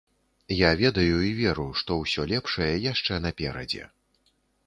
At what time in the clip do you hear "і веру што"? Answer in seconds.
1.25-1.99